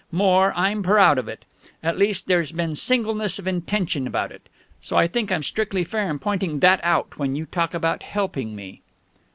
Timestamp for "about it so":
4.07-4.97